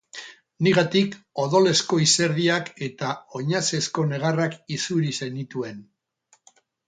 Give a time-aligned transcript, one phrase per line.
[0.67, 3.11] Nigatik odolezko izerdiak eta
[3.41, 5.85] oinazezko negarrak isuri zenituen.